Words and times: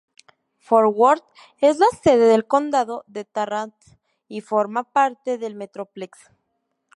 Fort 0.57 0.95
Worth 0.95 1.27
es 1.59 1.77
la 1.77 1.85
sede 2.01 2.25
del 2.25 2.47
Condado 2.47 3.03
de 3.05 3.23
Tarrant 3.23 3.75
y 4.27 4.41
forma 4.41 4.83
parte 4.83 5.37
del 5.37 5.53
Metroplex. 5.53 6.17